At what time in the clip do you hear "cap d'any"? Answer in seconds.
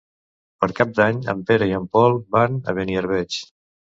0.79-1.19